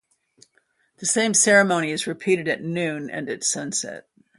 [0.97, 4.09] The same ceremony is repeated at noon and at sunset.